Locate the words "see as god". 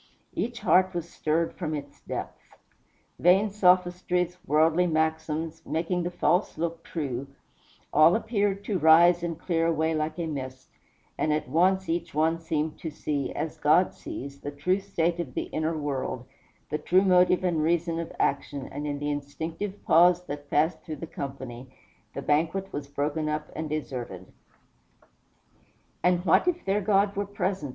12.89-13.93